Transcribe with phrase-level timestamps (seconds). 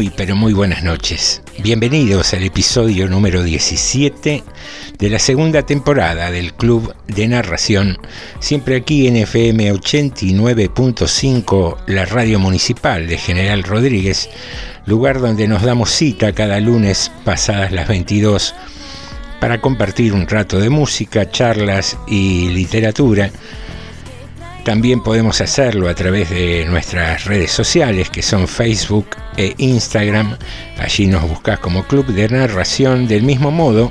[0.00, 1.42] Muy, pero muy buenas noches.
[1.58, 4.42] Bienvenidos al episodio número 17
[4.98, 7.98] de la segunda temporada del Club de Narración,
[8.38, 14.30] siempre aquí en FM 89.5, la radio municipal de General Rodríguez,
[14.86, 18.54] lugar donde nos damos cita cada lunes pasadas las 22
[19.38, 23.30] para compartir un rato de música, charlas y literatura.
[24.64, 30.36] También podemos hacerlo a través de nuestras redes sociales que son Facebook e Instagram.
[30.78, 33.90] Allí nos buscas como Club de Narración del mismo modo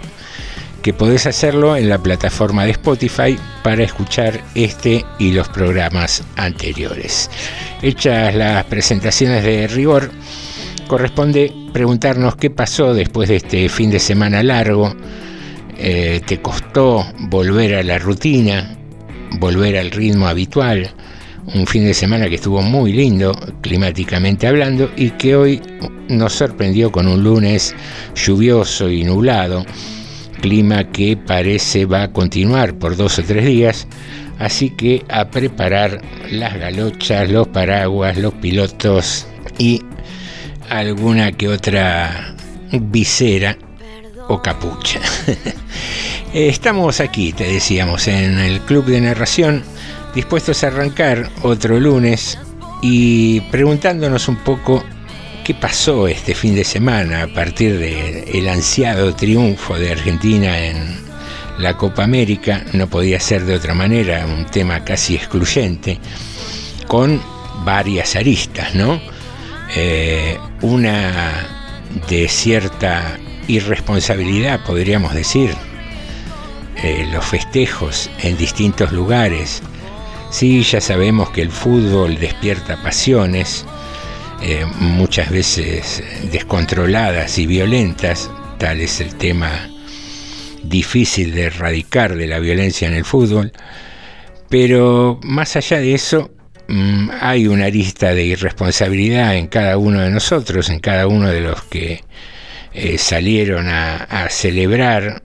[0.84, 7.30] que podés hacerlo en la plataforma de Spotify para escuchar este y los programas anteriores.
[7.82, 10.12] Hechas las presentaciones de rigor,
[10.88, 14.96] corresponde preguntarnos qué pasó después de este fin de semana largo.
[15.78, 18.79] Eh, ¿Te costó volver a la rutina?
[19.40, 20.90] Volver al ritmo habitual.
[21.54, 25.62] Un fin de semana que estuvo muy lindo, climáticamente hablando, y que hoy
[26.08, 27.76] nos sorprendió con un lunes
[28.16, 29.66] lluvioso y nublado,
[30.42, 33.88] clima que parece va a continuar por dos o tres días,
[34.38, 36.02] así que a preparar
[36.32, 39.82] las galochas, los paraguas, los pilotos y
[40.70, 42.36] alguna que otra
[42.72, 43.58] visera
[44.30, 45.02] o capucha.
[46.34, 49.64] Estamos aquí, te decíamos, en el Club de Narración,
[50.16, 52.38] dispuestos a arrancar otro lunes
[52.82, 54.84] y preguntándonos un poco
[55.44, 61.00] qué pasó este fin de semana a partir del ansiado triunfo de Argentina en
[61.58, 66.00] la Copa América, no podía ser de otra manera, un tema casi excluyente,
[66.88, 67.22] con
[67.66, 69.02] varias aristas, ¿no?
[69.76, 71.48] Eh, una
[72.08, 73.18] de cierta
[73.50, 75.54] irresponsabilidad, podríamos decir,
[76.82, 79.62] eh, los festejos en distintos lugares.
[80.30, 83.66] Sí, ya sabemos que el fútbol despierta pasiones,
[84.42, 86.02] eh, muchas veces
[86.32, 89.70] descontroladas y violentas, tal es el tema
[90.64, 93.52] difícil de erradicar de la violencia en el fútbol,
[94.48, 96.32] pero más allá de eso,
[96.68, 101.42] mm, hay una arista de irresponsabilidad en cada uno de nosotros, en cada uno de
[101.42, 102.04] los que
[102.74, 105.24] eh, salieron a, celebrar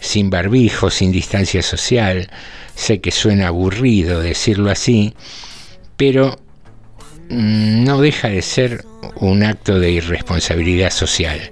[0.00, 2.30] sin barbijo, sin distancia social.
[2.74, 5.14] Sé que suena aburrido decirlo así,
[5.96, 6.38] pero
[7.28, 8.84] mm, no deja de ser
[9.16, 11.50] un acto de irresponsabilidad social.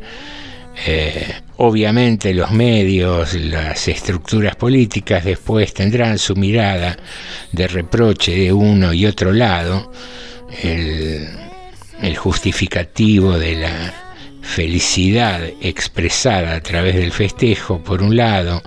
[0.86, 6.96] Eh, obviamente los medios, las estructuras políticas después tendrán su mirada
[7.50, 9.92] de reproche de uno y otro lado,
[10.62, 14.07] el justificativo de la
[14.48, 18.62] felicidad expresada a través del festejo, por un lado,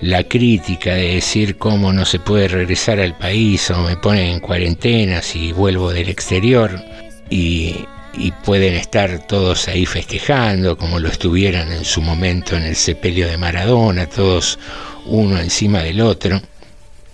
[0.00, 4.40] la crítica de decir cómo no se puede regresar al país o me ponen en
[4.40, 6.82] cuarentena si vuelvo del exterior
[7.28, 7.84] y,
[8.14, 13.28] y pueden estar todos ahí festejando como lo estuvieran en su momento en el sepelio
[13.28, 14.58] de Maradona, todos
[15.04, 16.40] uno encima del otro.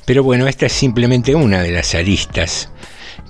[0.04, 2.70] Pero bueno, esta es simplemente una de las aristas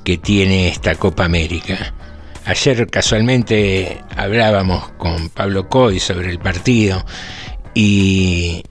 [0.04, 1.94] que tiene esta Copa América.
[2.46, 7.04] Ayer casualmente hablábamos con Pablo Coy sobre el partido
[7.75, 8.62] y,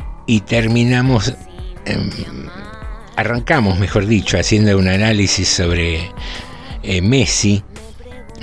[0.47, 1.33] terminamos,
[1.85, 1.97] eh,
[3.17, 6.09] arrancamos, mejor dicho, haciendo un análisis sobre
[6.83, 7.61] eh, Messi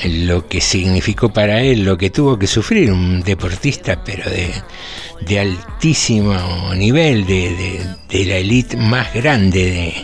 [0.04, 6.74] lo que significó para él, lo que tuvo que sufrir un deportista, pero de, altísimo
[6.74, 9.94] nivel, de, la élite más grande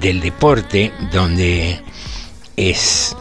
[0.00, 1.80] del deporte, donde
[2.56, 3.16] es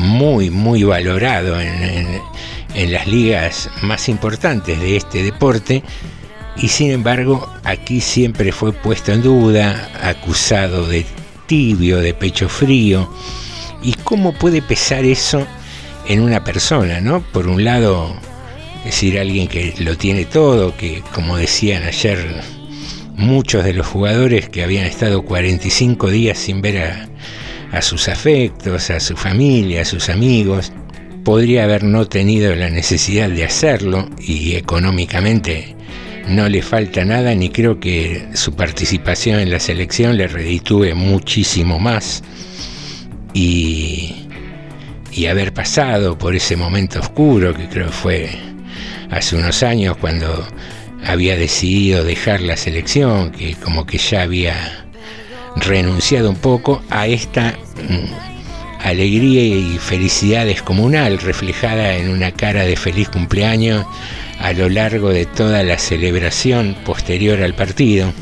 [0.00, 2.20] muy, muy valorado en,
[2.74, 5.82] en las ligas más importantes de este deporte
[6.56, 11.04] y sin embargo aquí siempre fue puesto en duda, acusado de
[11.46, 13.10] tibio, de pecho frío.
[13.82, 15.46] ¿Y cómo puede pesar eso
[16.08, 17.20] en una persona, no?
[17.20, 18.14] Por un lado,
[18.84, 22.42] decir alguien que lo tiene todo, que como decían ayer
[23.16, 27.08] muchos de los jugadores que habían estado 45 días sin ver a,
[27.74, 30.72] a sus afectos, a su familia, a sus amigos,
[31.24, 35.74] podría haber no tenido la necesidad de hacerlo y económicamente
[36.28, 41.80] no le falta nada ni creo que su participación en la selección le reditúe muchísimo
[41.80, 42.22] más.
[43.32, 44.28] Y,
[45.10, 48.30] y haber pasado por ese momento oscuro que creo fue
[49.10, 50.46] hace unos años cuando
[51.04, 54.83] había decidido dejar la selección, que como que ya había
[55.56, 57.58] renunciado un poco a esta
[57.88, 63.86] mm, alegría y felicidad descomunal reflejada en una cara de feliz cumpleaños
[64.40, 68.12] a lo largo de toda la celebración posterior al partido.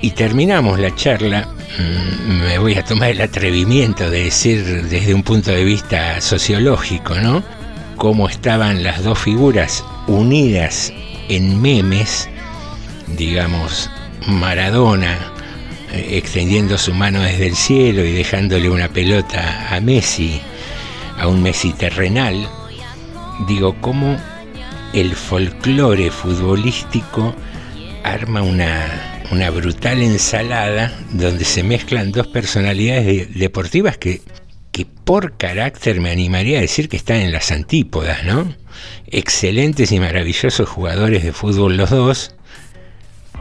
[0.00, 1.48] Y terminamos la charla,
[1.78, 7.14] mm, me voy a tomar el atrevimiento de decir desde un punto de vista sociológico,
[7.16, 7.42] ¿no?
[7.96, 10.92] Cómo estaban las dos figuras unidas
[11.28, 12.28] en memes,
[13.16, 13.90] digamos,
[14.28, 15.32] Maradona
[15.92, 20.40] extendiendo su mano desde el cielo y dejándole una pelota a Messi,
[21.18, 22.48] a un Messi terrenal,
[23.46, 24.16] digo, cómo
[24.92, 27.34] el folclore futbolístico
[28.04, 34.22] arma una, una brutal ensalada donde se mezclan dos personalidades deportivas que,
[34.72, 38.54] que por carácter me animaría a decir que están en las antípodas, ¿no?
[39.06, 42.34] Excelentes y maravillosos jugadores de fútbol los dos,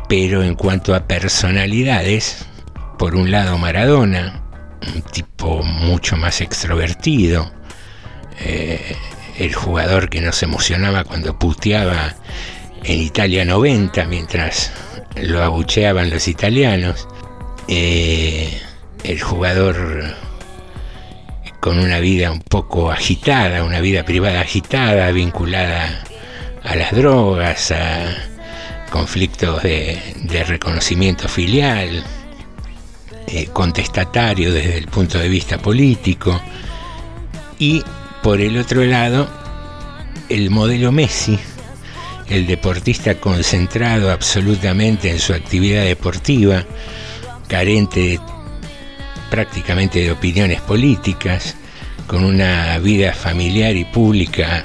[0.07, 2.45] pero en cuanto a personalidades,
[2.97, 4.43] por un lado Maradona,
[4.93, 7.51] un tipo mucho más extrovertido,
[8.39, 8.95] eh,
[9.37, 12.15] el jugador que nos emocionaba cuando puteaba
[12.83, 14.71] en Italia 90 mientras
[15.15, 17.07] lo abucheaban los italianos,
[17.67, 18.61] eh,
[19.03, 20.15] el jugador
[21.59, 26.03] con una vida un poco agitada, una vida privada agitada, vinculada
[26.63, 28.36] a las drogas, a
[28.89, 32.03] conflictos de, reconocimiento filial,
[33.27, 36.39] eh, contestatario desde el punto de vista político,
[37.59, 37.83] y
[38.23, 39.27] por el otro lado,
[40.29, 41.37] el modelo Messi,
[42.29, 46.65] el deportista concentrado absolutamente en su actividad deportiva,
[47.47, 48.19] carente
[49.29, 51.55] prácticamente de opiniones políticas,
[52.07, 54.63] con una vida familiar y pública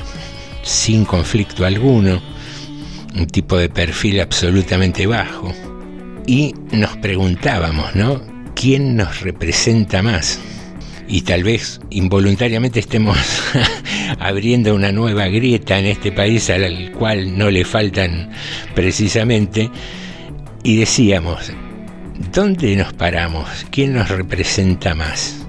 [0.63, 2.23] sin conflicto alguno,
[3.14, 5.53] un tipo de perfil absolutamente bajo.
[6.26, 8.23] Y nos preguntábamos, ¿no?
[8.55, 10.41] ¿Quién nos representa más?
[11.12, 13.19] y tal vez involuntariamente estemos
[14.19, 18.31] abriendo una nueva grieta en este país al cual no le faltan
[18.75, 19.70] precisamente.
[20.64, 21.53] Y decíamos,
[22.32, 23.47] ¿dónde nos paramos?
[23.70, 25.42] ¿Quién nos representa más?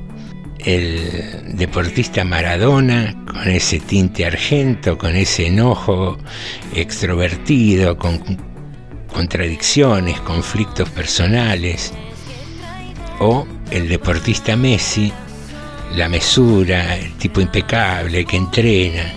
[0.64, 6.18] El deportista Maradona, con ese tinte argento, con ese enojo
[6.74, 8.20] extrovertido, con
[9.12, 11.94] contradicciones, conflictos personales,
[13.20, 15.12] o el deportista Messi,
[15.96, 19.14] la mesura, el tipo impecable que entrena,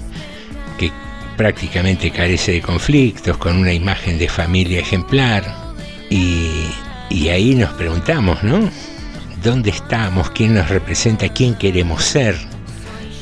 [0.76, 0.90] que
[1.36, 5.44] prácticamente carece de conflictos, con una imagen de familia ejemplar.
[6.10, 6.70] Y,
[7.08, 8.68] y ahí nos preguntamos, ¿no?
[9.46, 10.30] ¿Dónde estamos?
[10.30, 11.28] ¿Quién nos representa?
[11.28, 12.36] ¿Quién queremos ser?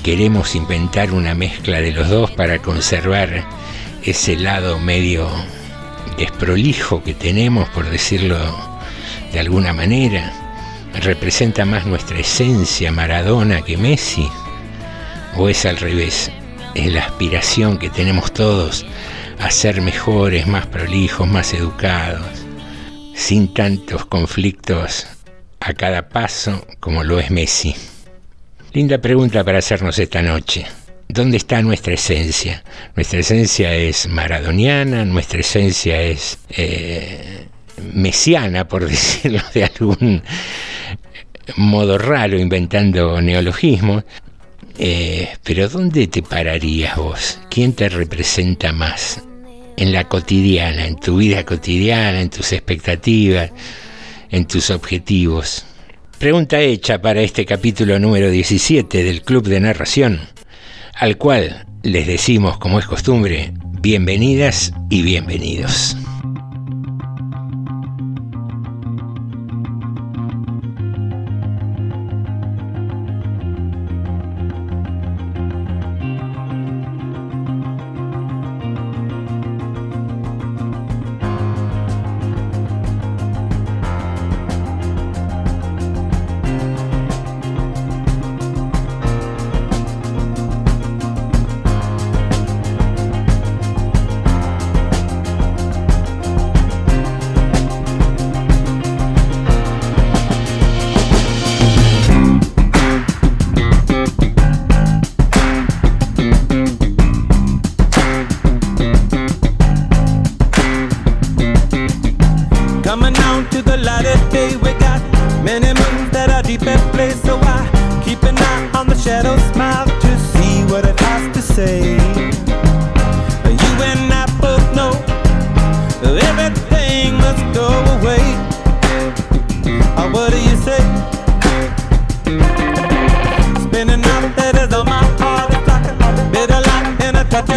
[0.02, 3.44] ¿Queremos inventar una mezcla de los dos para conservar
[4.02, 5.28] ese lado medio
[6.16, 8.38] desprolijo que tenemos, por decirlo
[9.34, 10.32] de alguna manera?
[10.94, 14.26] representa más nuestra esencia Maradona que Messi?
[15.36, 16.30] ¿O es al revés?
[16.74, 18.86] Es la aspiración que tenemos todos
[19.40, 22.46] a ser mejores, más prolijos, más educados,
[23.12, 25.06] sin tantos conflictos
[25.64, 27.74] a cada paso como lo es Messi.
[28.72, 30.66] Linda pregunta para hacernos esta noche.
[31.08, 32.62] ¿Dónde está nuestra esencia?
[32.94, 37.46] Nuestra esencia es maradoniana, nuestra esencia es eh,
[37.94, 40.22] mesiana, por decirlo de algún
[41.56, 44.04] modo raro, inventando neologismos.
[44.78, 47.38] Eh, pero ¿dónde te pararías vos?
[47.48, 49.22] ¿Quién te representa más?
[49.76, 53.50] En la cotidiana, en tu vida cotidiana, en tus expectativas,
[54.34, 55.64] en tus objetivos.
[56.18, 60.22] Pregunta hecha para este capítulo número 17 del Club de Narración,
[60.94, 65.96] al cual les decimos, como es costumbre, bienvenidas y bienvenidos.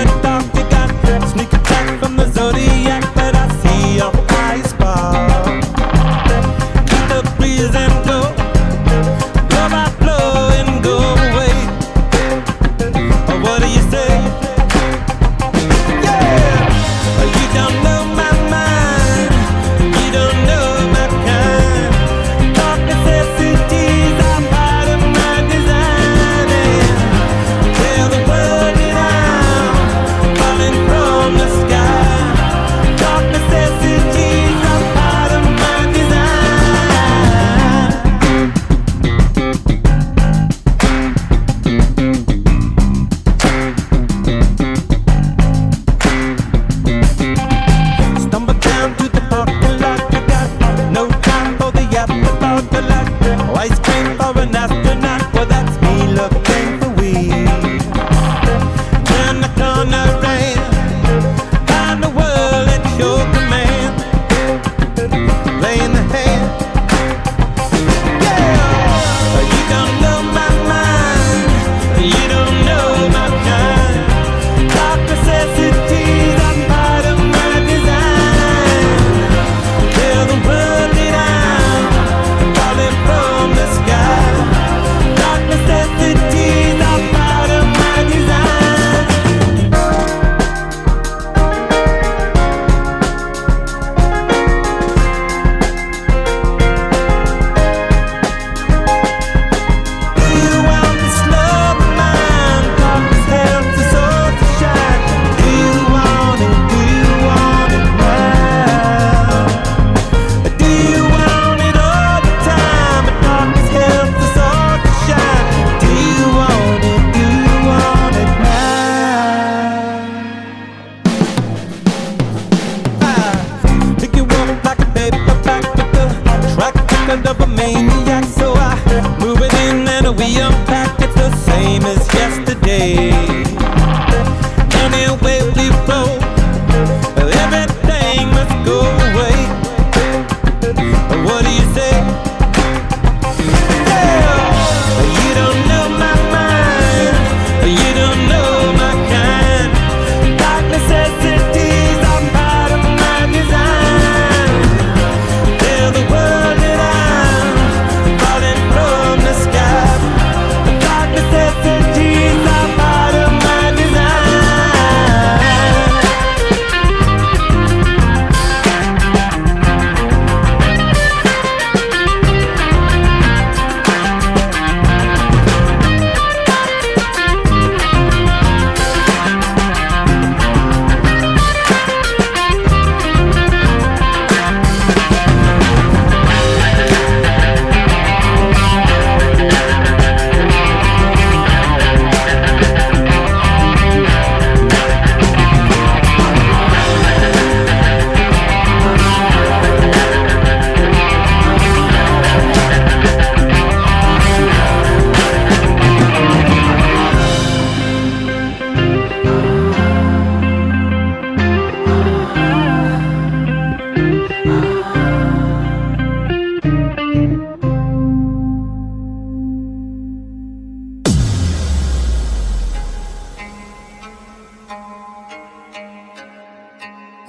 [0.07, 0.56] Eita,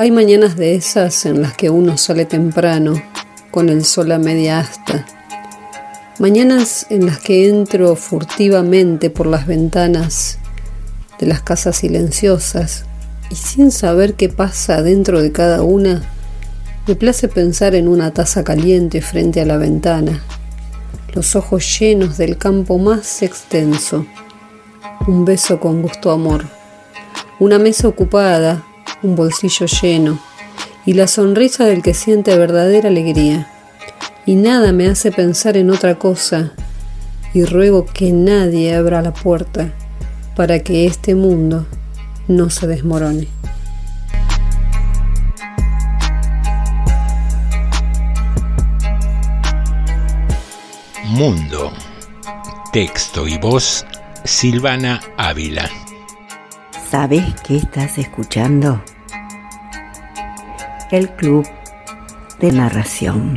[0.01, 3.03] Hay mañanas de esas en las que uno sale temprano,
[3.51, 5.05] con el sol a media asta.
[6.21, 10.39] Mañanas en las que entro furtivamente por las ventanas
[11.19, 12.85] de las casas silenciosas
[13.29, 16.09] y sin saber qué pasa dentro de cada una,
[16.87, 20.23] me place pensar en una taza caliente frente a la ventana,
[21.13, 24.07] los ojos llenos del campo más extenso,
[25.09, 26.45] un beso con gusto amor,
[27.41, 28.65] una mesa ocupada,
[29.03, 30.19] un bolsillo lleno
[30.85, 33.51] y la sonrisa del que siente verdadera alegría.
[34.27, 36.53] Y nada me hace pensar en otra cosa
[37.35, 39.73] y ruego que nadie abra la puerta
[40.37, 41.67] para que este mundo
[42.27, 43.29] no se desmorone.
[51.05, 51.73] Mundo.
[52.73, 53.85] Texto y voz
[54.25, 55.88] Silvana Ávila.
[56.91, 58.83] ¿Sabes qué estás escuchando?
[60.91, 61.47] El Club
[62.41, 63.37] de Narración.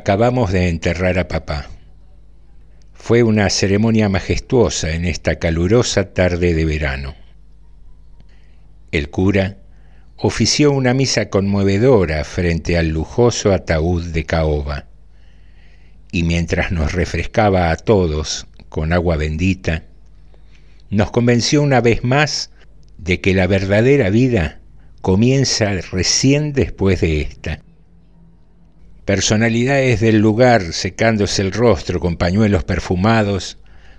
[0.00, 1.68] Acabamos de enterrar a papá.
[2.94, 7.14] Fue una ceremonia majestuosa en esta calurosa tarde de verano.
[8.92, 9.58] El cura
[10.16, 14.86] ofició una misa conmovedora frente al lujoso ataúd de caoba,
[16.10, 19.82] y mientras nos refrescaba a todos con agua bendita,
[20.88, 22.50] nos convenció una vez más
[22.96, 24.60] de que la verdadera vida
[25.02, 27.60] comienza recién después de esta
[29.10, 33.58] Personalidades del lugar, secándose el rostro con pañuelos perfumados,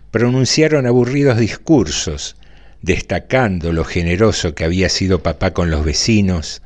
[0.10, 2.38] pronunciaron aburridos discursos,
[2.82, 6.62] destacando lo generoso que había sido papá con los vecinos,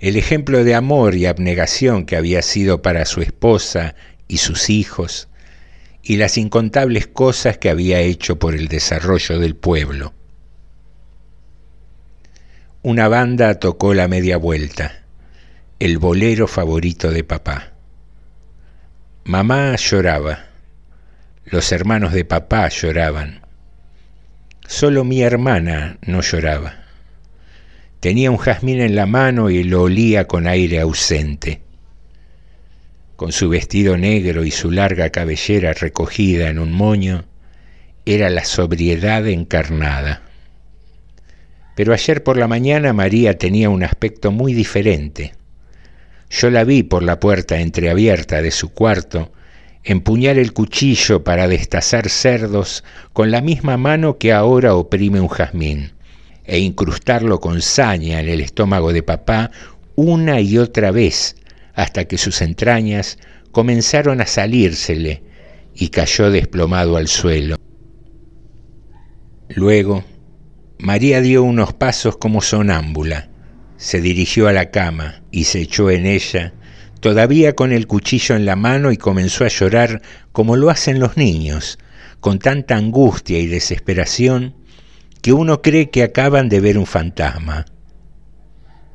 [0.00, 3.94] el ejemplo de amor y abnegación que había sido para su esposa
[4.26, 5.28] y sus hijos,
[6.02, 10.14] y las incontables cosas que había hecho por el desarrollo del pueblo.
[12.80, 15.04] Una banda tocó la media vuelta,
[15.78, 17.71] el bolero favorito de papá.
[19.24, 20.46] Mamá lloraba,
[21.44, 23.42] los hermanos de papá lloraban,
[24.66, 26.82] solo mi hermana no lloraba.
[28.00, 31.60] Tenía un jazmín en la mano y lo olía con aire ausente.
[33.14, 37.24] Con su vestido negro y su larga cabellera recogida en un moño,
[38.04, 40.22] era la sobriedad encarnada.
[41.76, 45.34] Pero ayer por la mañana María tenía un aspecto muy diferente.
[46.32, 49.32] Yo la vi por la puerta entreabierta de su cuarto
[49.84, 55.92] empuñar el cuchillo para destazar cerdos con la misma mano que ahora oprime un jazmín,
[56.44, 59.50] e incrustarlo con saña en el estómago de papá
[59.94, 61.36] una y otra vez,
[61.74, 63.18] hasta que sus entrañas
[63.50, 65.22] comenzaron a salírsele
[65.74, 67.56] y cayó desplomado al suelo.
[69.50, 70.02] Luego,
[70.78, 73.28] María dio unos pasos como sonámbula,
[73.82, 76.52] se dirigió a la cama y se echó en ella,
[77.00, 81.16] todavía con el cuchillo en la mano y comenzó a llorar como lo hacen los
[81.16, 81.80] niños,
[82.20, 84.54] con tanta angustia y desesperación
[85.20, 87.64] que uno cree que acaban de ver un fantasma.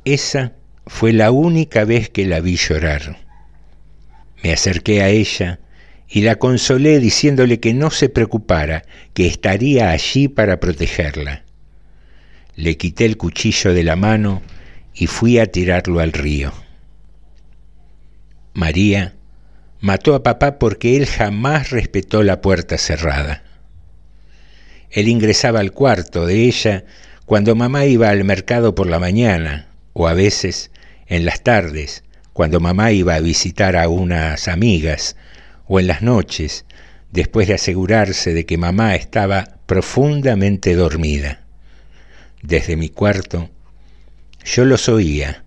[0.06, 0.54] Esa
[0.86, 3.18] fue la única vez que la vi llorar.
[4.42, 5.60] Me acerqué a ella
[6.08, 11.44] y la consolé diciéndole que no se preocupara, que estaría allí para protegerla.
[12.56, 14.40] Le quité el cuchillo de la mano
[14.98, 16.52] y fui a tirarlo al río.
[18.52, 19.14] María
[19.80, 23.44] mató a papá porque él jamás respetó la puerta cerrada.
[24.90, 26.84] Él ingresaba al cuarto de ella
[27.26, 30.72] cuando mamá iba al mercado por la mañana o a veces
[31.06, 35.14] en las tardes cuando mamá iba a visitar a unas amigas
[35.66, 36.64] o en las noches
[37.12, 41.44] después de asegurarse de que mamá estaba profundamente dormida.
[42.42, 43.50] Desde mi cuarto
[44.48, 45.44] yo los oía.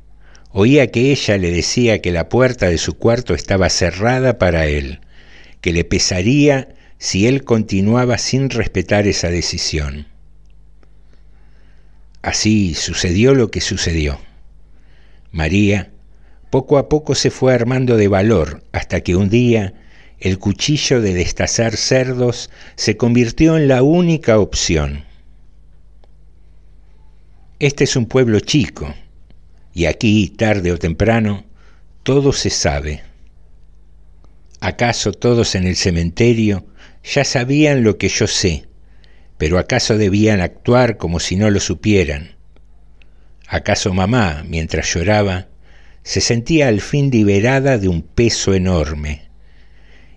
[0.51, 4.99] Oía que ella le decía que la puerta de su cuarto estaba cerrada para él,
[5.61, 10.07] que le pesaría si él continuaba sin respetar esa decisión.
[12.21, 14.19] Así sucedió lo que sucedió.
[15.31, 15.91] María
[16.51, 19.73] poco a poco se fue armando de valor hasta que un día
[20.19, 25.05] el cuchillo de destazar cerdos se convirtió en la única opción.
[27.61, 28.91] Este es un pueblo chico,
[29.71, 31.45] y aquí, tarde o temprano,
[32.01, 33.03] todo se sabe.
[34.59, 36.65] ¿Acaso todos en el cementerio
[37.03, 38.65] ya sabían lo que yo sé,
[39.37, 42.31] pero acaso debían actuar como si no lo supieran?
[43.47, 45.47] ¿Acaso mamá, mientras lloraba,
[46.01, 49.29] se sentía al fin liberada de un peso enorme?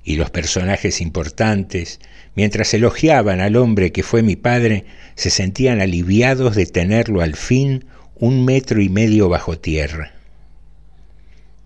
[0.05, 1.99] Y los personajes importantes,
[2.35, 7.85] Mientras elogiaban al hombre que fue mi padre, se sentían aliviados de tenerlo al fin
[8.17, 10.13] un metro y medio bajo tierra.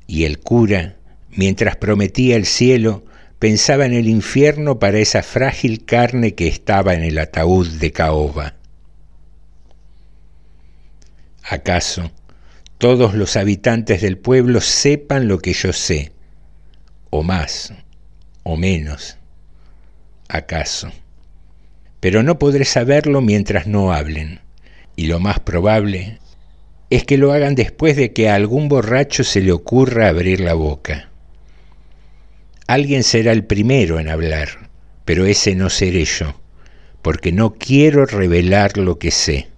[0.06, 0.96] Y el cura,
[1.30, 3.04] mientras prometía el cielo,
[3.38, 8.54] pensaba en el infierno para esa frágil carne que estaba en el ataúd de caoba.
[11.44, 12.10] ¿Acaso
[12.76, 16.12] todos los habitantes del pueblo sepan lo que yo sé,
[17.10, 17.72] o más,
[18.42, 19.18] o menos?
[20.28, 20.92] acaso.
[22.00, 24.40] Pero no podré saberlo mientras no hablen,
[24.94, 26.18] y lo más probable
[26.90, 30.54] es que lo hagan después de que a algún borracho se le ocurra abrir la
[30.54, 31.08] boca.
[32.66, 34.70] Alguien será el primero en hablar,
[35.04, 36.40] pero ese no seré yo,
[37.02, 39.48] porque no quiero revelar lo que sé.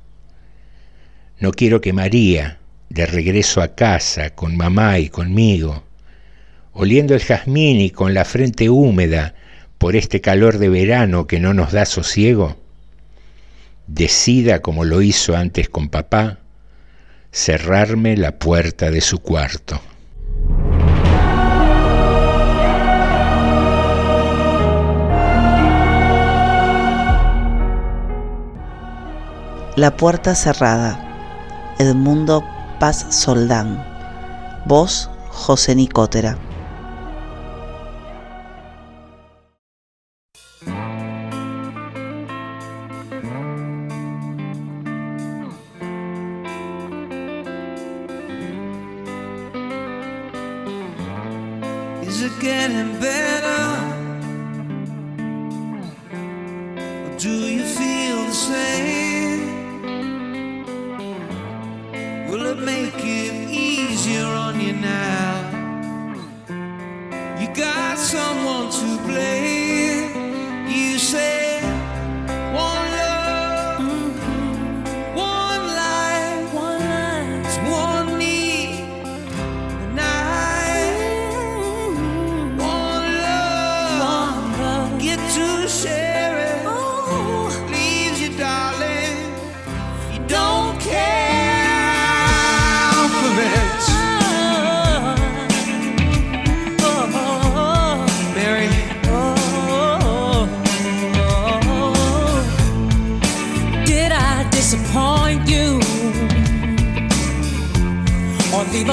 [1.39, 5.85] No quiero que María, de regreso a casa con mamá y conmigo,
[6.73, 9.35] oliendo el jazmín y con la frente húmeda
[9.79, 12.57] por este calor de verano que no nos da sosiego?
[13.87, 16.39] Decida, como lo hizo antes con papá,
[17.33, 19.81] cerrarme la puerta de su cuarto.
[29.77, 31.75] La puerta cerrada.
[31.79, 32.45] Edmundo
[32.79, 33.83] Paz Soldán.
[34.67, 36.37] Voz José Nicotera.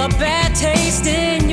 [0.10, 1.47] bad taste in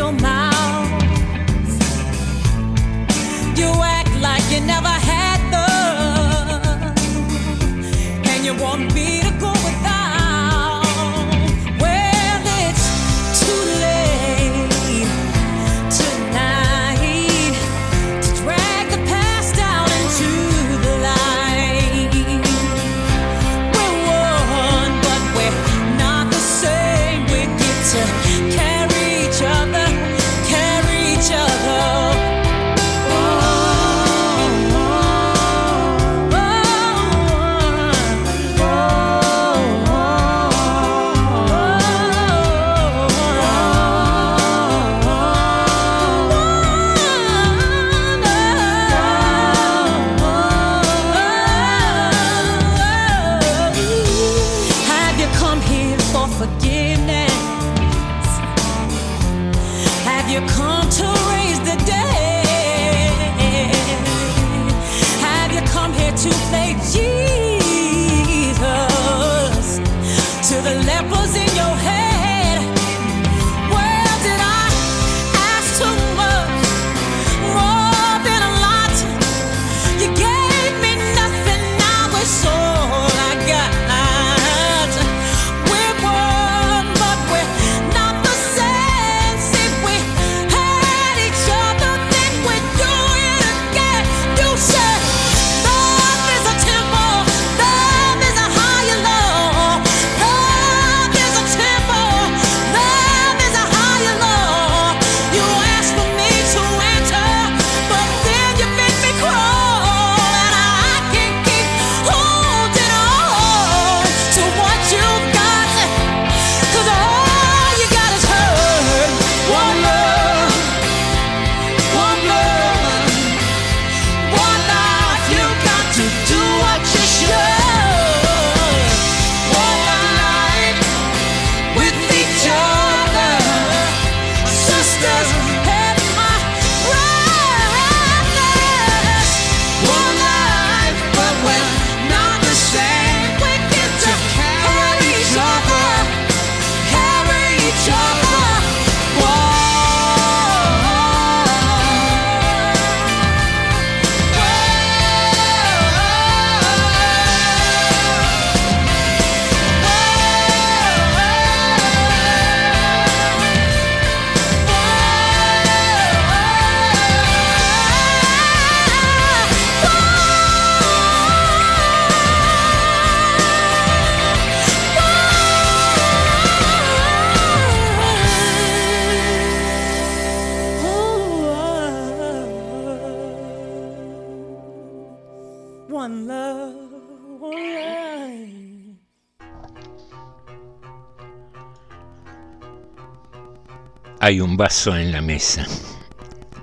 [194.26, 195.66] Hay un vaso en la mesa,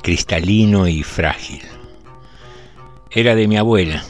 [0.01, 1.61] cristalino y frágil.
[3.11, 4.03] Era de mi abuela.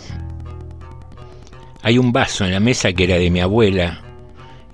[1.82, 4.04] Hay un vaso en la mesa que era de mi abuela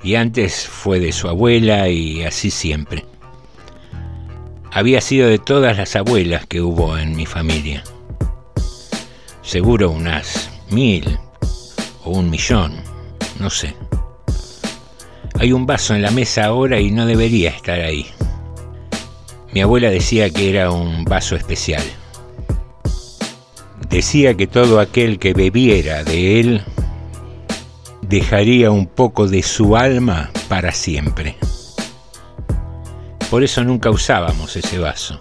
[0.04, 3.04] y antes fue de su abuela y así siempre.
[4.72, 7.84] Había sido de todas las abuelas que hubo en mi familia.
[9.42, 11.18] Seguro unas mil
[12.04, 12.76] o un millón,
[13.40, 13.74] no sé.
[15.40, 18.06] Hay un vaso en la mesa ahora y no debería estar ahí.
[19.58, 21.82] Mi abuela decía que era un vaso especial.
[23.90, 26.62] Decía que todo aquel que bebiera de él
[28.04, 31.38] dejaría un poco de su alma para siempre.
[33.32, 35.20] Por eso nunca usábamos ese vaso,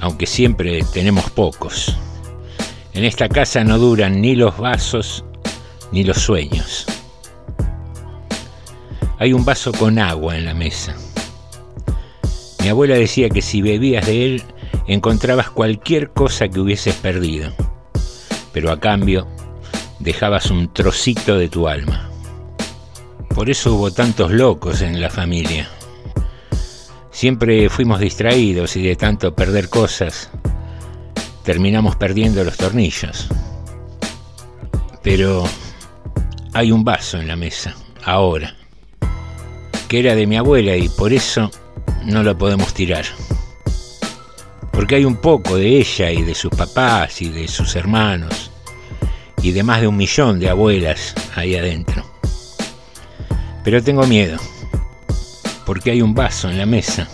[0.00, 1.96] aunque siempre tenemos pocos.
[2.92, 5.24] En esta casa no duran ni los vasos
[5.92, 6.84] ni los sueños.
[9.18, 10.94] Hay un vaso con agua en la mesa.
[12.64, 14.42] Mi abuela decía que si bebías de él
[14.86, 17.52] encontrabas cualquier cosa que hubieses perdido,
[18.54, 19.26] pero a cambio
[19.98, 22.08] dejabas un trocito de tu alma.
[23.34, 25.68] Por eso hubo tantos locos en la familia.
[27.10, 30.30] Siempre fuimos distraídos y de tanto perder cosas,
[31.42, 33.28] terminamos perdiendo los tornillos.
[35.02, 35.44] Pero
[36.54, 37.74] hay un vaso en la mesa,
[38.06, 38.56] ahora,
[39.86, 41.50] que era de mi abuela y por eso
[42.06, 43.04] no lo podemos tirar.
[44.72, 48.50] Porque hay un poco de ella y de sus papás y de sus hermanos
[49.42, 52.04] y de más de un millón de abuelas ahí adentro.
[53.62, 54.38] Pero tengo miedo,
[55.64, 57.08] porque hay un vaso en la mesa,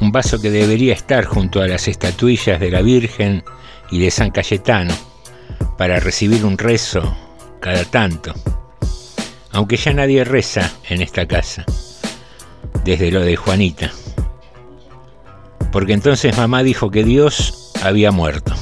[0.00, 3.44] un vaso que debería estar junto a las estatuillas de la Virgen
[3.90, 4.94] y de San Cayetano
[5.76, 7.16] para recibir un rezo
[7.60, 8.34] cada tanto,
[9.52, 11.64] aunque ya nadie reza en esta casa,
[12.84, 13.92] desde lo de Juanita
[15.74, 18.54] porque entonces mamá dijo que Dios había muerto.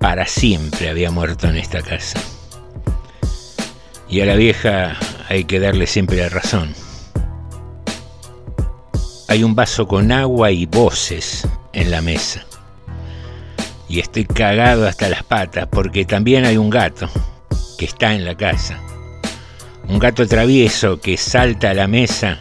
[0.00, 2.18] Para siempre había muerto en esta casa.
[4.08, 4.96] Y a la vieja
[5.28, 6.74] hay que darle siempre la razón.
[9.28, 12.44] Hay un vaso con agua y voces en la mesa.
[13.88, 17.08] Y estoy cagado hasta las patas porque también hay un gato
[17.78, 18.80] que está en la casa.
[19.86, 22.40] Un gato travieso que salta a la mesa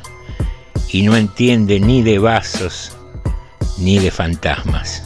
[0.90, 2.95] y no entiende ni de vasos
[3.78, 5.04] ni de fantasmas.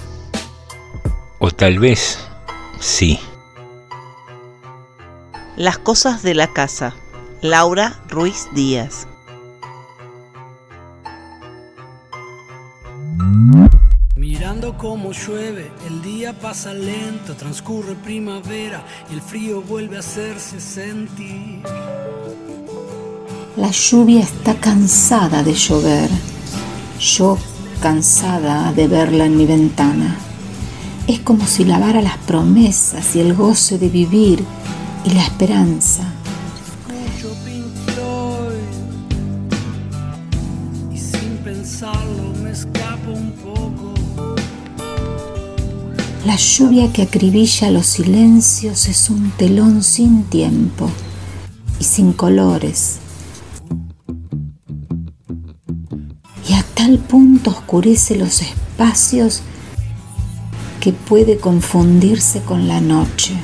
[1.40, 2.20] O tal vez
[2.80, 3.20] sí.
[5.56, 6.96] Las cosas de la casa.
[7.42, 9.08] Laura Ruiz Díaz.
[14.16, 20.60] Mirando cómo llueve, el día pasa lento, transcurre primavera y el frío vuelve a hacerse
[20.60, 21.64] sentir.
[23.56, 26.10] La lluvia está cansada de llover.
[27.00, 27.38] Yo
[27.80, 30.18] cansada de verla en mi ventana.
[31.08, 34.44] Es como si lavara las promesas y el goce de vivir
[35.06, 36.04] y la esperanza.
[36.88, 38.56] Escucho Pink Floyd
[40.94, 43.94] y sin pensarlo me escapo un poco.
[46.26, 50.90] La lluvia que acribilla los silencios es un telón sin tiempo
[51.80, 53.00] y sin colores.
[56.90, 59.44] Tal punto oscurece los espacios
[60.82, 63.36] que puede confundirse con la noche.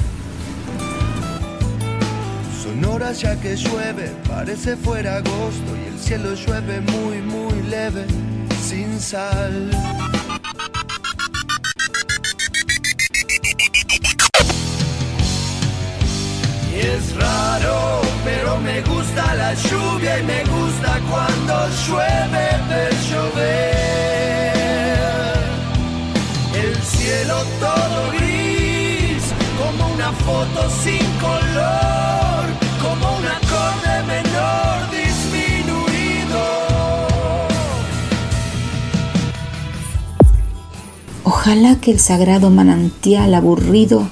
[2.63, 8.08] Son horas ya que llueve, parece fuera agosto y el cielo llueve muy, muy leve,
[8.67, 9.69] sin sal.
[16.73, 22.85] Y es raro, pero me gusta la lluvia y me gusta cuando llueve
[30.25, 32.45] foto sin color,
[32.81, 36.41] como un acorde menor disminuido.
[41.23, 44.10] Ojalá que el sagrado manantial aburrido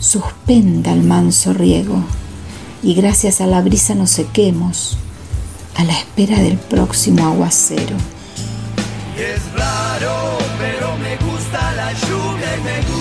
[0.00, 2.02] suspenda el manso riego
[2.82, 4.96] y gracias a la brisa nos sequemos
[5.76, 7.96] a la espera del próximo aguacero.
[9.18, 12.91] Es raro, pero me gusta la lluvia y me gusta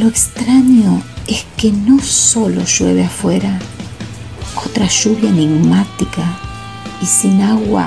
[0.00, 3.58] Lo extraño es que no solo llueve afuera,
[4.56, 6.38] otra lluvia enigmática
[7.02, 7.86] y sin agua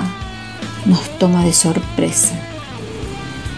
[0.84, 2.38] nos toma de sorpresa.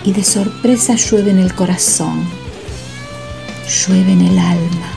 [0.05, 2.27] Y de sorpresa llueve en el corazón,
[3.69, 4.89] llueve en el alma.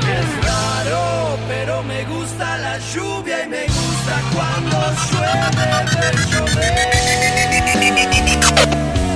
[0.00, 4.76] Es raro, pero me gusta la lluvia y me gusta cuando
[5.12, 5.48] llueve
[6.00, 6.66] ver llover.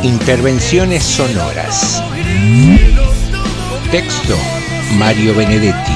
[0.04, 2.00] Intervenciones sonoras.
[3.90, 4.36] Texto
[4.98, 5.92] Mario Benedetti.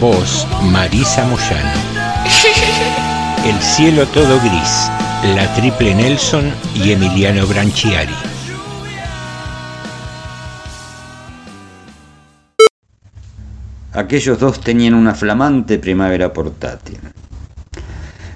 [0.00, 1.72] Voz Marisa Moyano.
[3.44, 4.88] El cielo todo gris.
[5.34, 8.14] La triple Nelson y Emiliano Branchiari.
[13.94, 17.00] Aquellos dos tenían una flamante primavera portátil.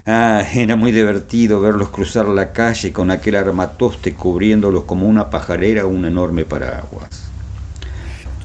[0.05, 5.85] Ah, era muy divertido verlos cruzar la calle con aquel armatoste cubriéndolos como una pajarera
[5.85, 7.18] o un enorme paraguas.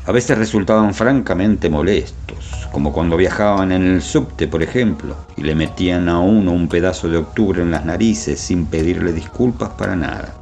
[0.06, 5.54] A veces resultaban francamente molestos, como cuando viajaban en el subte, por ejemplo, y le
[5.54, 10.34] metían a uno un pedazo de octubre en las narices sin pedirle disculpas para nada.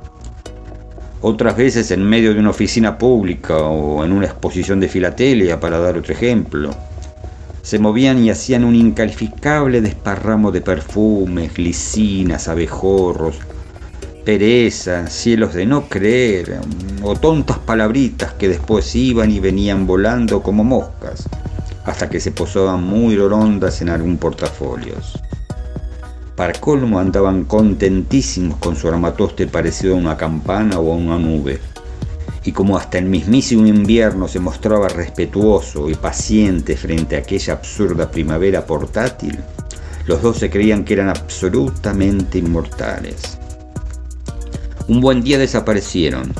[1.21, 5.79] Otras veces en medio de una oficina pública o en una exposición de filatelia, para
[5.79, 6.71] dar otro ejemplo,
[7.63, 13.39] se movían y hacían un incalificable desparramo de perfumes, glicinas, abejorros,
[14.25, 16.61] pereza, cielos de no creer,
[17.03, 21.29] o tontas palabritas que después iban y venían volando como moscas,
[21.85, 25.21] hasta que se posaban muy rondas en algún portafolios.
[26.37, 31.61] Para colmo andaban contentísimos con su armatoste parecido a una campana o a una nube.
[32.45, 38.11] Y como hasta el mismísimo invierno se mostraba respetuoso y paciente frente a aquella absurda
[38.11, 39.39] primavera portátil,
[40.07, 43.39] los dos se creían que eran absolutamente inmortales.
[44.89, 46.33] Un buen día desaparecieron.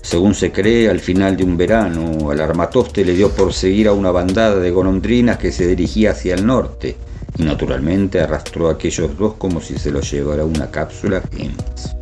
[0.00, 3.92] Según se cree, al final de un verano, al armatoste le dio por seguir a
[3.92, 6.96] una bandada de golondrinas que se dirigía hacia el norte,
[7.36, 11.94] y naturalmente arrastró a aquellos dos como si se los llevara una cápsula Heinz.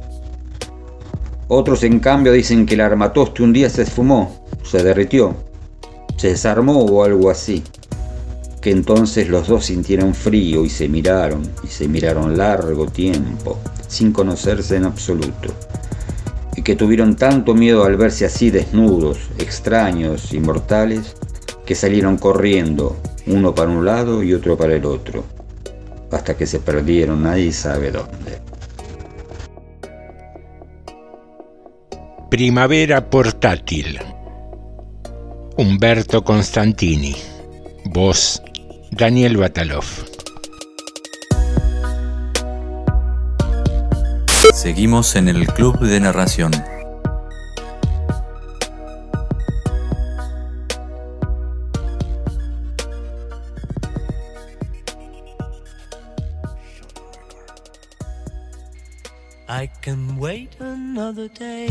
[1.49, 5.35] Otros en cambio dicen que el armatoste un día se esfumó, se derritió,
[6.17, 7.65] se desarmó o algo así,
[8.61, 13.59] que entonces los dos sintieron frío y se miraron, y se miraron largo tiempo,
[13.91, 15.53] sin conocerse en absoluto,
[16.57, 21.17] y que tuvieron tanto miedo al verse así desnudos, extraños, inmortales,
[21.67, 25.25] que salieron corriendo, uno para un lado y otro para el otro,
[26.11, 28.41] hasta que se perdieron nadie sabe dónde.
[32.31, 33.99] Primavera portátil.
[35.57, 37.17] Humberto Constantini.
[37.87, 38.41] Voz
[38.93, 39.85] Daniel Batalov.
[44.61, 46.53] Seguimos en el Club de Narración.
[59.49, 61.71] I can wait another day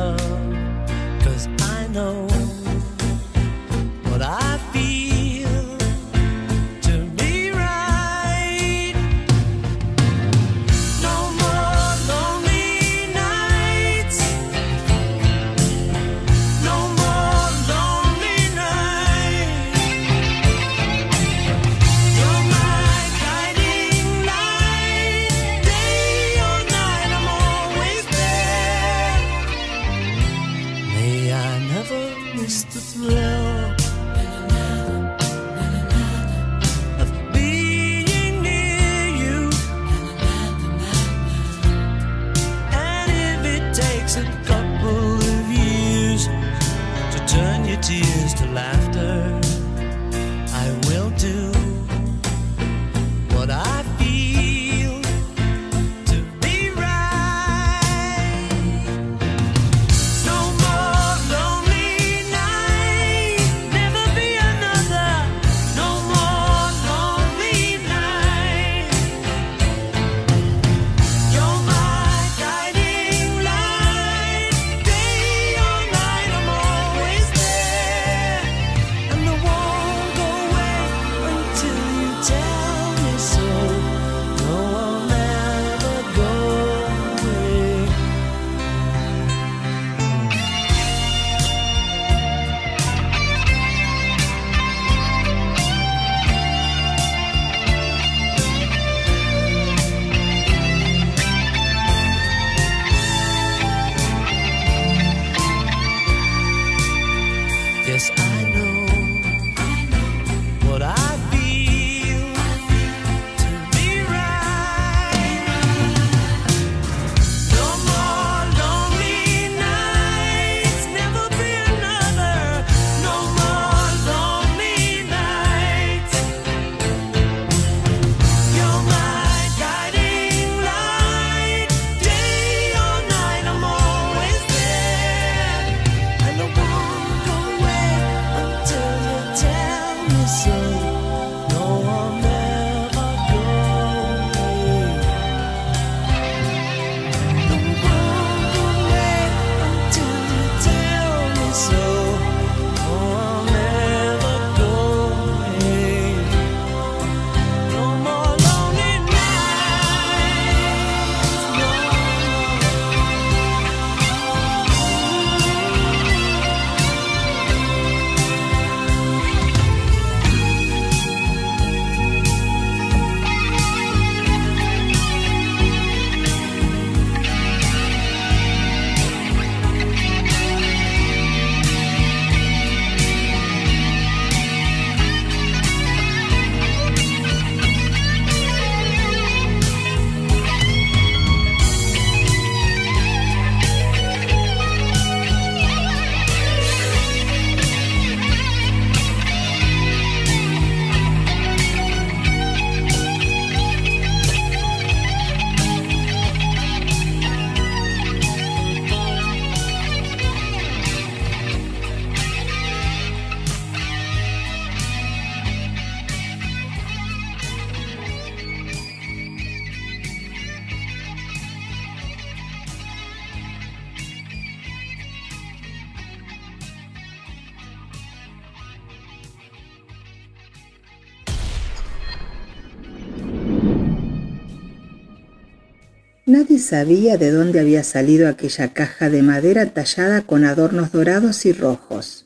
[236.61, 242.25] Sabía de dónde había salido aquella caja de madera tallada con adornos dorados y rojos.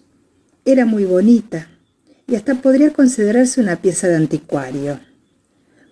[0.66, 1.70] Era muy bonita
[2.28, 5.00] y hasta podría considerarse una pieza de anticuario.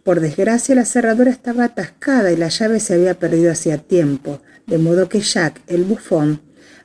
[0.03, 4.77] Por desgracia la cerradura estaba atascada y la llave se había perdido hacía tiempo, de
[4.77, 6.41] modo que Jack, el bufón,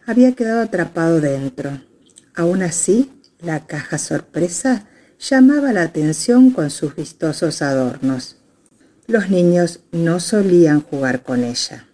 [0.06, 1.82] había quedado atrapado dentro.
[2.34, 4.86] Aún así, la caja sorpresa
[5.18, 8.37] llamaba la atención con sus vistosos adornos.
[9.08, 11.86] Los niños no solían jugar con ella.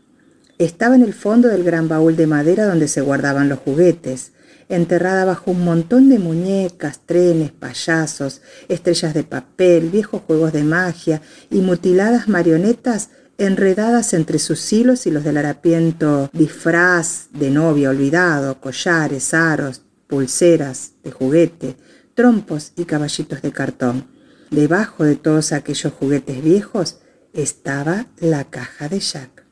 [0.58, 4.32] Estaba en el fondo del gran baúl de madera donde se guardaban los juguetes,
[4.68, 11.22] enterrada bajo un montón de muñecas, trenes, payasos, estrellas de papel, viejos juegos de magia
[11.52, 18.60] y mutiladas marionetas enredadas entre sus hilos y los del harapiento disfraz de novia olvidado,
[18.60, 21.76] collares, aros, pulseras de juguete,
[22.14, 24.08] trompos y caballitos de cartón.
[24.50, 26.98] Debajo de todos aquellos juguetes viejos
[27.34, 29.44] estaba la caja de Jack.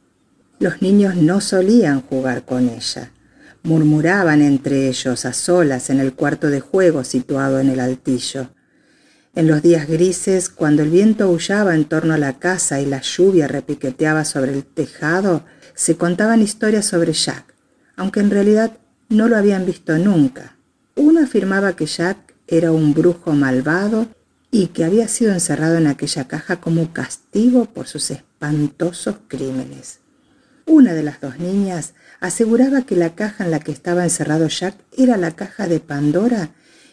[0.59, 3.11] Los niños no solían jugar con ella.
[3.64, 8.51] Murmuraban entre ellos a solas en el cuarto de juego situado en el altillo.
[9.35, 13.01] En los días grises, cuando el viento aullaba en torno a la casa y la
[13.01, 17.55] lluvia repiqueteaba sobre el tejado, se contaban historias sobre Jack,
[17.97, 18.72] aunque en realidad
[19.09, 20.57] no lo habían visto nunca.
[20.97, 24.07] Uno afirmaba que Jack era un brujo malvado
[24.55, 30.00] y que había sido encerrado en aquella caja como castigo por sus espantosos crímenes.
[30.66, 34.76] Una de las dos niñas aseguraba que la caja en la que estaba encerrado Jack
[34.96, 36.50] era la caja de Pandora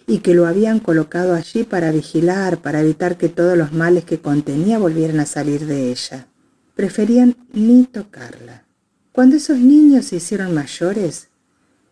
[0.07, 4.19] y que lo habían colocado allí para vigilar, para evitar que todos los males que
[4.19, 6.27] contenía volvieran a salir de ella.
[6.75, 8.63] Preferían ni tocarla.
[9.11, 11.27] Cuando esos niños se hicieron mayores,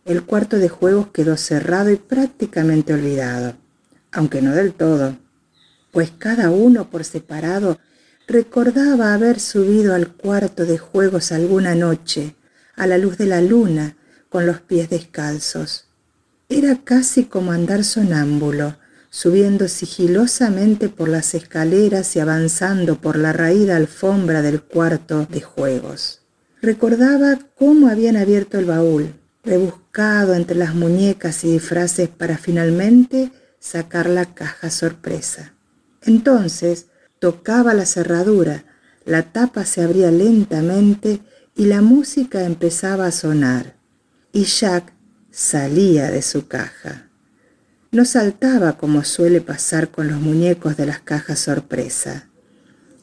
[0.05, 3.55] el cuarto de juegos quedó cerrado y prácticamente olvidado,
[4.13, 5.17] aunque no del todo,
[5.97, 7.79] pues cada uno por separado
[8.27, 12.35] recordaba haber subido al cuarto de juegos alguna noche,
[12.75, 13.97] a la luz de la luna,
[14.29, 15.85] con los pies descalzos.
[16.49, 18.77] Era casi como andar sonámbulo,
[19.09, 26.21] subiendo sigilosamente por las escaleras y avanzando por la raída alfombra del cuarto de juegos.
[26.61, 34.07] Recordaba cómo habían abierto el baúl, rebuscado entre las muñecas y disfraces para finalmente sacar
[34.07, 35.53] la caja sorpresa.
[36.03, 36.87] Entonces
[37.19, 38.65] tocaba la cerradura,
[39.05, 41.21] la tapa se abría lentamente
[41.55, 43.77] y la música empezaba a sonar.
[44.31, 44.93] Y Jack
[45.31, 47.09] salía de su caja.
[47.91, 52.29] No saltaba como suele pasar con los muñecos de las cajas sorpresa.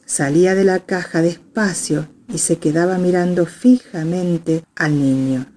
[0.05, 5.47] Salía de la caja despacio y se quedaba mirando fijamente al niño,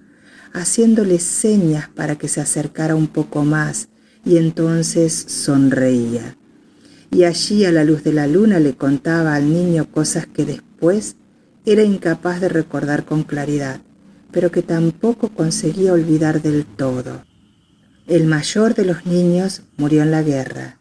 [0.53, 3.89] haciéndole señas para que se acercara un poco más
[4.25, 6.38] y entonces sonreía.
[7.11, 11.15] Y allí a la luz de la luna le contaba al niño cosas que después
[11.65, 13.81] era incapaz de recordar con claridad
[14.31, 17.23] pero que tampoco conseguía olvidar del todo.
[18.07, 20.79] El mayor de los niños murió en la guerra.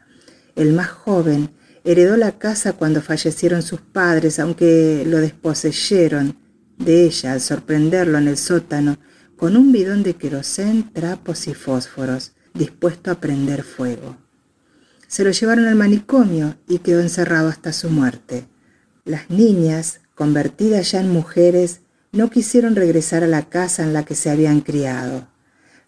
[0.57, 1.51] El más joven
[1.85, 6.37] heredó la casa cuando fallecieron sus padres, aunque lo desposeyeron
[6.79, 8.99] de ella al sorprenderlo en el sótano
[9.37, 14.17] con un bidón de querosén, trapos y fósforos, dispuesto a prender fuego.
[15.09, 18.47] Se lo llevaron al manicomio y quedó encerrado hasta su muerte.
[19.05, 21.81] Las niñas, convertidas ya en mujeres,
[22.13, 25.27] no quisieron regresar a la casa en la que se habían criado.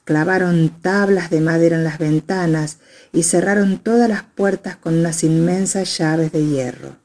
[0.05, 2.79] Clavaron tablas de madera en las ventanas
[3.13, 6.97] y cerraron todas las puertas con unas inmensas llaves de hierro.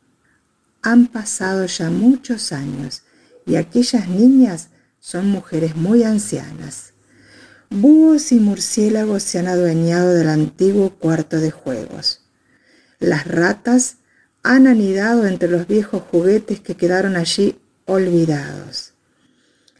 [0.81, 3.03] Han pasado ya muchos años
[3.45, 6.94] y aquellas niñas son mujeres muy ancianas.
[7.69, 12.21] Búhos y murciélagos se han adueñado del antiguo cuarto de juegos.
[12.99, 13.97] Las ratas
[14.43, 18.93] han anidado entre los viejos juguetes que quedaron allí olvidados.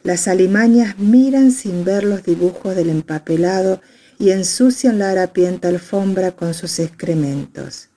[0.02, 3.80] Las alimañas miran sin ver los dibujos del empapelado
[4.18, 7.88] y ensucian la harapienta alfombra con sus excrementos.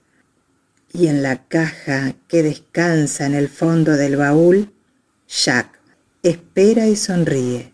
[0.92, 4.74] Y en la caja que descansa en el fondo del baúl,
[5.28, 5.80] Jack
[6.24, 7.74] espera y sonríe,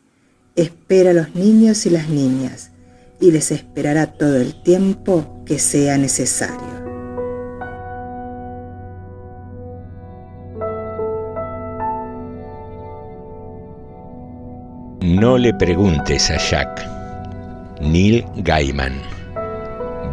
[0.56, 2.72] espera a los niños y las niñas,
[3.20, 6.76] y les esperará todo el tiempo que sea necesario.
[15.02, 16.96] No le preguntes a Jack.
[17.80, 19.00] Neil Gaiman.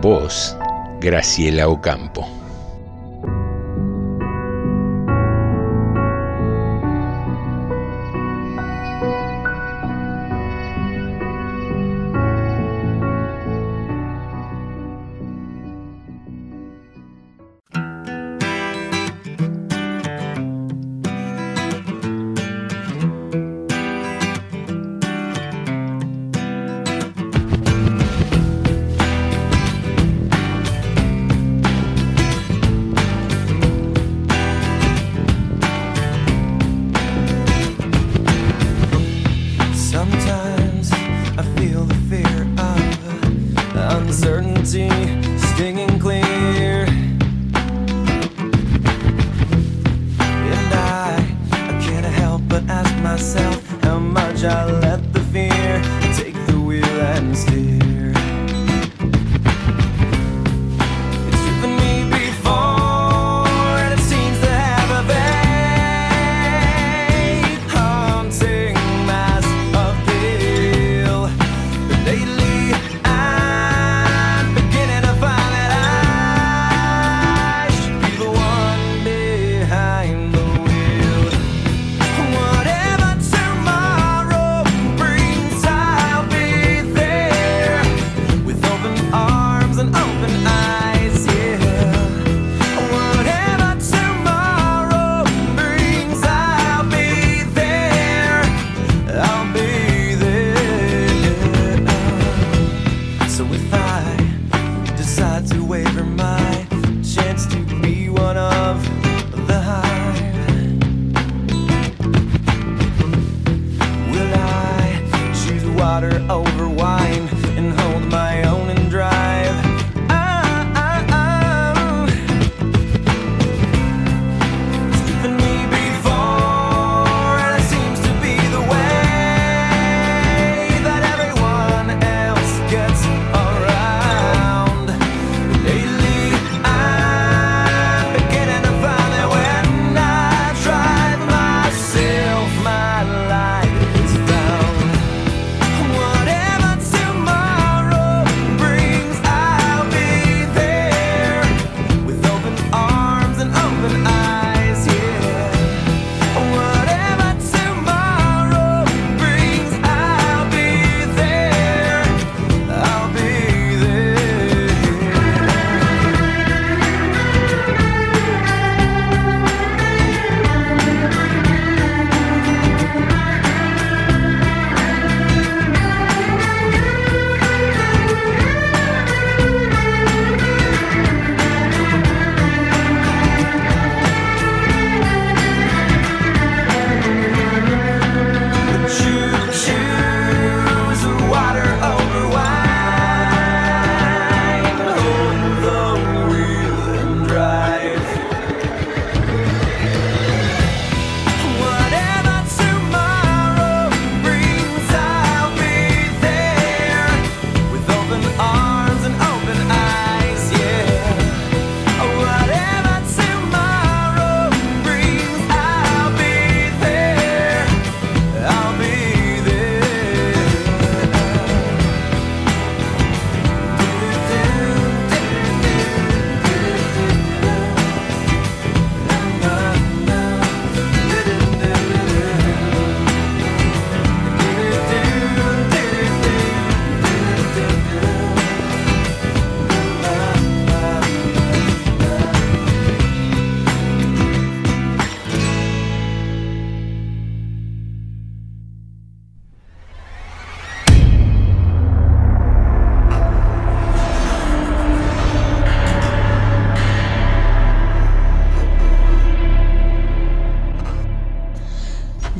[0.00, 0.56] Voz,
[1.00, 2.41] Graciela Ocampo.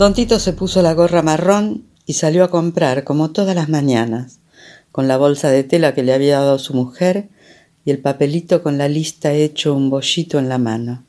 [0.03, 4.41] Don Tito se puso la gorra marrón y salió a comprar, como todas las mañanas,
[4.91, 7.29] con la bolsa de tela que le había dado su mujer
[7.85, 11.05] y el papelito con la lista hecho un bollito en la mano.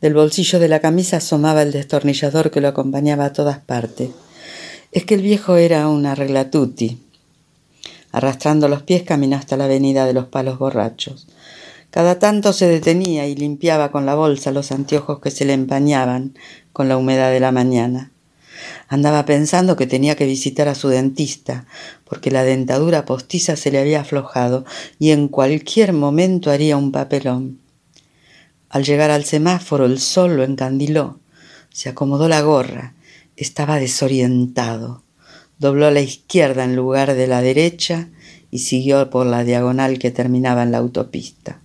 [0.00, 4.08] Del bolsillo de la camisa asomaba el destornillador que lo acompañaba a todas partes.
[4.90, 6.98] Es que el viejo era un arreglatuti.
[8.10, 11.26] Arrastrando los pies caminó hasta la avenida de los palos borrachos.
[11.90, 16.34] Cada tanto se detenía y limpiaba con la bolsa los anteojos que se le empañaban
[16.72, 18.12] con la humedad de la mañana.
[18.88, 21.66] Andaba pensando que tenía que visitar a su dentista,
[22.04, 24.64] porque la dentadura postiza se le había aflojado
[24.98, 27.58] y en cualquier momento haría un papelón.
[28.68, 31.20] Al llegar al semáforo el sol lo encandiló.
[31.70, 32.94] Se acomodó la gorra.
[33.36, 35.02] Estaba desorientado.
[35.58, 38.08] Dobló a la izquierda en lugar de la derecha
[38.50, 41.60] y siguió por la diagonal que terminaba en la autopista.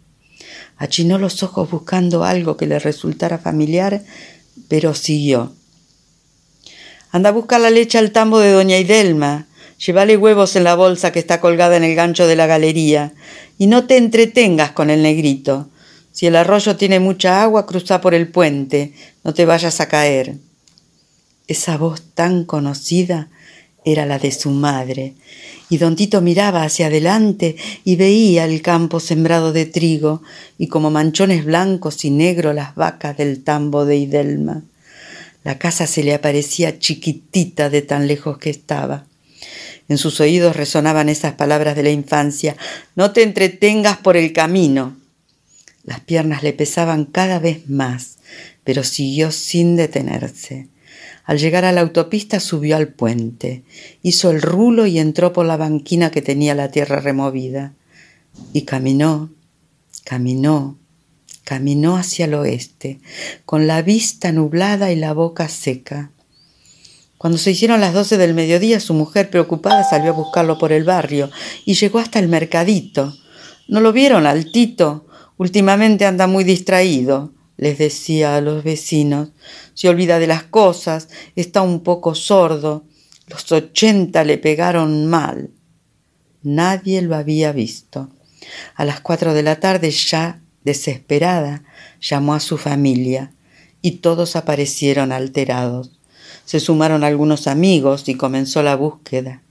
[0.78, 4.02] Achinó los ojos buscando algo que le resultara familiar,
[4.68, 5.54] pero siguió.
[7.12, 9.46] Anda a buscar la leche al tambo de doña Idelma.
[9.86, 13.14] Llévale huevos en la bolsa que está colgada en el gancho de la galería.
[13.58, 15.70] Y no te entretengas con el negrito.
[16.12, 18.94] Si el arroyo tiene mucha agua, cruza por el puente.
[19.24, 20.38] No te vayas a caer.
[21.48, 23.30] Esa voz tan conocida
[23.86, 25.14] era la de su madre,
[25.70, 30.22] y don Tito miraba hacia adelante y veía el campo sembrado de trigo
[30.58, 34.64] y como manchones blancos y negros las vacas del tambo de Idelma.
[35.44, 39.06] La casa se le aparecía chiquitita de tan lejos que estaba.
[39.90, 42.56] En sus oídos resonaban esas palabras de la infancia,
[42.96, 44.96] no te entretengas por el camino.
[45.84, 48.18] Las piernas le pesaban cada vez más,
[48.64, 50.68] pero siguió sin detenerse.
[51.26, 53.64] Al llegar a la autopista subió al puente,
[54.02, 57.74] hizo el rulo y entró por la banquina que tenía la tierra removida.
[58.52, 59.32] Y caminó,
[60.04, 60.78] caminó,
[61.46, 63.00] caminó hacia el oeste,
[63.46, 66.12] con la vista nublada y la boca seca.
[67.18, 70.84] Cuando se hicieron las doce del mediodía, su mujer, preocupada, salió a buscarlo por el
[70.84, 71.30] barrio
[71.64, 73.16] y llegó hasta el mercadito.
[73.70, 75.08] ¿No lo vieron al Tito?
[75.38, 79.30] Últimamente anda muy distraído les decía a los vecinos.
[79.74, 82.86] Se olvida de las cosas, está un poco sordo.
[83.28, 85.52] Los ochenta le pegaron mal.
[86.42, 88.10] Nadie lo había visto.
[88.76, 91.64] A las cuatro de la tarde, ya desesperada,
[92.02, 93.34] llamó a su familia
[93.82, 95.92] y todos aparecieron alterados.
[96.46, 99.42] Se sumaron algunos amigos y comenzó la búsqueda.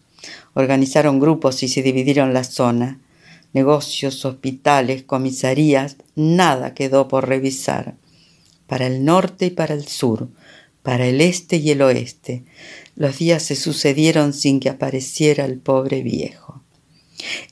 [0.54, 2.98] Organizaron grupos y se dividieron la zona
[3.52, 7.96] negocios, hospitales, comisarías, nada quedó por revisar.
[8.66, 10.28] Para el norte y para el sur,
[10.82, 12.44] para el este y el oeste,
[12.96, 16.62] los días se sucedieron sin que apareciera el pobre viejo.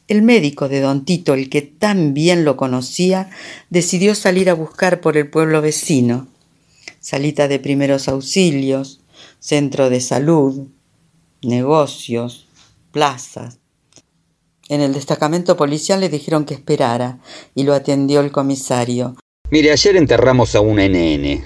[0.09, 3.31] El médico de don Tito, el que tan bien lo conocía,
[3.71, 6.27] decidió salir a buscar por el pueblo vecino.
[6.99, 9.01] Salita de primeros auxilios,
[9.39, 10.67] centro de salud,
[11.43, 12.49] negocios,
[12.91, 13.60] plazas,
[14.71, 17.19] en el destacamento policial le dijeron que esperara
[17.57, 19.17] y lo atendió el comisario.
[19.51, 21.43] Mire, ayer enterramos a un NN.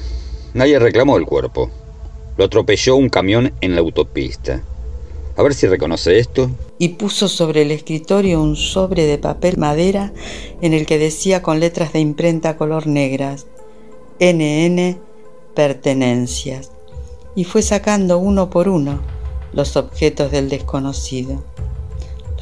[0.52, 1.70] Nadie reclamó el cuerpo.
[2.36, 4.62] Lo atropelló un camión en la autopista.
[5.36, 6.50] A ver si reconoce esto.
[6.78, 10.12] Y puso sobre el escritorio un sobre de papel madera
[10.60, 13.46] en el que decía con letras de imprenta color negras
[14.20, 15.00] NN
[15.54, 16.72] Pertenencias.
[17.34, 19.00] Y fue sacando uno por uno
[19.54, 21.42] los objetos del desconocido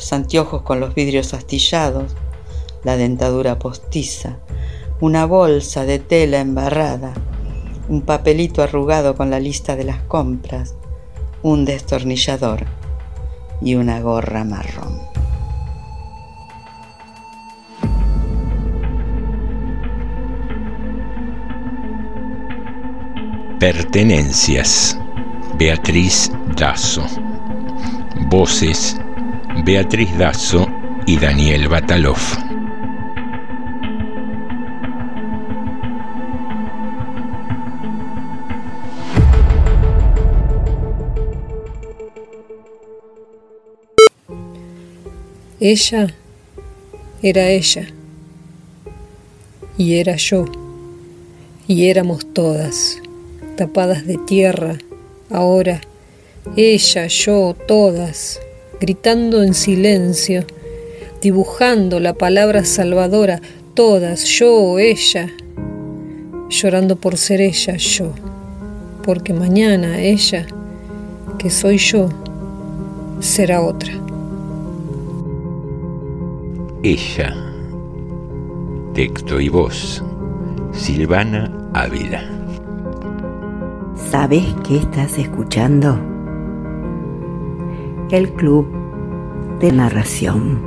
[0.02, 2.16] los anteojos con los vidrios astillados,
[2.82, 4.38] la dentadura postiza,
[5.00, 7.14] una bolsa de tela embarrada,
[7.88, 10.74] un papelito arrugado con la lista de las compras,
[11.44, 12.64] un destornillador
[13.60, 14.98] y una gorra marrón.
[23.60, 24.98] Pertenencias.
[25.56, 27.06] Beatriz Dazo.
[28.28, 28.96] Voces.
[29.58, 30.68] Beatriz Dazo
[31.06, 32.18] y Daniel Batalov.
[45.60, 46.08] Ella
[47.22, 47.86] era ella.
[49.78, 50.46] Y era yo.
[51.68, 52.98] Y éramos todas,
[53.56, 54.78] tapadas de tierra,
[55.30, 55.80] ahora,
[56.56, 58.40] ella, yo, todas,
[58.82, 60.44] gritando en silencio,
[61.20, 63.40] dibujando la palabra salvadora,
[63.74, 65.30] todas, yo, ella,
[66.48, 68.10] llorando por ser ella, yo,
[69.04, 70.48] porque mañana ella,
[71.38, 72.08] que soy yo,
[73.20, 73.92] será otra.
[76.82, 77.36] Ella.
[78.94, 80.02] Texto y voz.
[80.72, 82.24] Silvana Ávila.
[84.10, 86.11] ¿Sabes qué estás escuchando?
[88.12, 88.66] El Club
[89.58, 90.60] de Narración.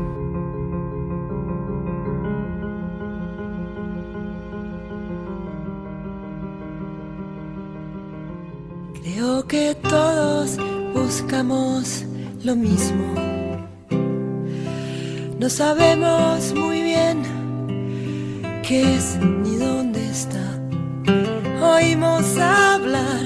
[8.99, 10.57] Creo que todos
[10.95, 12.03] buscamos
[12.43, 13.13] lo mismo.
[15.37, 17.21] No sabemos muy bien
[18.63, 20.41] qué es ni dónde está.
[21.61, 23.23] Oímos hablar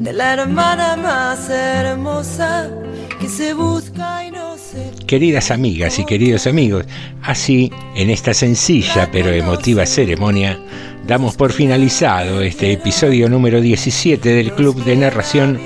[0.00, 2.81] de la hermana más hermosa
[3.22, 6.86] que se busca y no se Queridas amigas y queridos amigos,
[7.22, 10.58] así, en esta sencilla pero emotiva ceremonia,
[11.06, 15.60] damos por finalizado este episodio número 17 del Club de Narración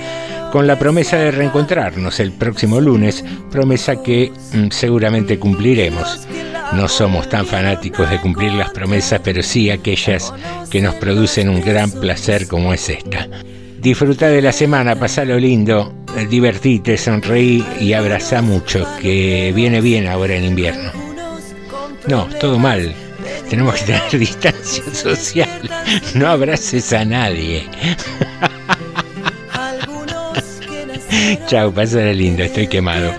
[0.52, 6.28] con la promesa de reencontrarnos el próximo lunes, promesa que mm, seguramente cumpliremos.
[6.74, 10.34] No somos tan fanáticos de cumplir las promesas, pero sí aquellas
[10.70, 13.28] que nos producen un gran placer como es esta.
[13.86, 20.08] Disfruta de la semana, pasalo lindo, eh, divertite, sonreí y abraza mucho, que viene bien
[20.08, 20.90] ahora en invierno.
[22.08, 22.92] No, todo mal.
[23.48, 25.70] Tenemos que tener distancia social.
[26.16, 27.64] No abraces a nadie.
[31.46, 33.12] Chao, pásala lindo, estoy quemado.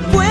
[0.00, 0.27] No pueden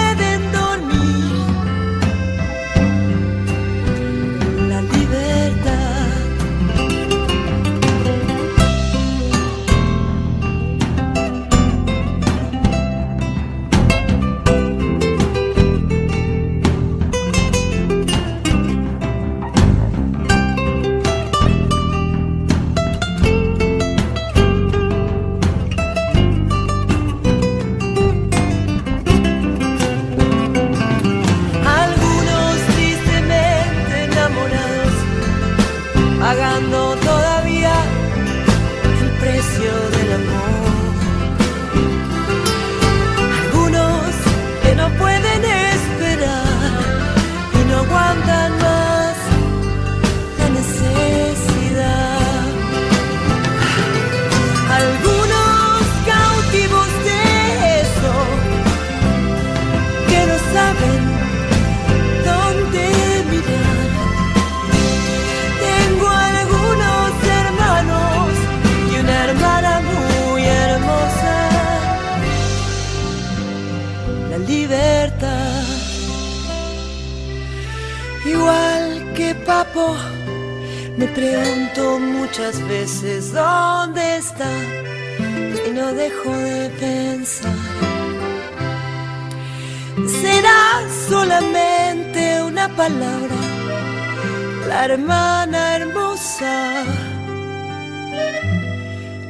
[94.91, 96.83] hermana hermosa,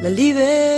[0.01, 0.76] la libertad.